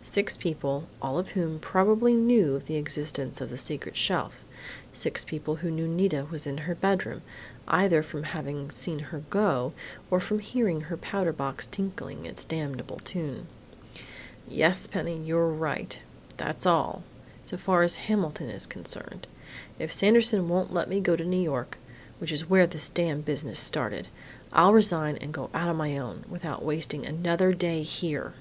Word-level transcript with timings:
Six 0.00 0.34
people, 0.38 0.84
all 1.02 1.18
of 1.18 1.32
whom 1.32 1.58
probably 1.58 2.14
knew 2.14 2.54
of 2.54 2.64
the 2.64 2.76
existence 2.76 3.42
of 3.42 3.50
the 3.50 3.58
secret 3.58 3.98
shelf.... 3.98 4.40
Six 4.94 5.24
people 5.24 5.56
who 5.56 5.70
knew 5.70 5.86
Nita 5.86 6.26
was 6.30 6.46
in 6.46 6.56
her 6.64 6.74
bedroom, 6.74 7.20
either 7.68 8.02
from 8.02 8.22
having 8.22 8.70
seen 8.70 8.98
her 9.00 9.24
go 9.28 9.74
or 10.10 10.20
from 10.20 10.38
hearing 10.38 10.80
her 10.80 10.96
powder 10.96 11.34
box 11.34 11.66
tinkling 11.66 12.24
its 12.24 12.46
damnable 12.46 12.96
tune!... 13.00 13.46
Yes, 14.48 14.86
Penny! 14.86 15.18
You're 15.22 15.50
right! 15.50 15.98
That's 16.38 16.64
all 16.64 17.02
so 17.44 17.58
far 17.58 17.82
as 17.82 17.96
Hamilton 17.96 18.48
is 18.48 18.66
concerned! 18.66 19.26
If 19.78 19.92
Sanderson 19.92 20.48
won't 20.48 20.72
let 20.72 20.88
me 20.88 20.98
go 20.98 21.14
to 21.14 21.26
New 21.26 21.42
York 21.42 21.76
which 22.20 22.32
is 22.32 22.48
where 22.48 22.66
this 22.66 22.88
damned 22.88 23.26
business 23.26 23.58
started 23.58 24.08
I'll 24.50 24.72
resign 24.72 25.18
and 25.18 25.30
go 25.30 25.50
on 25.52 25.76
my 25.76 25.98
own, 25.98 26.24
without 26.26 26.64
wasting 26.64 27.04
another 27.04 27.52
day 27.52 27.82
here!" 27.82 28.32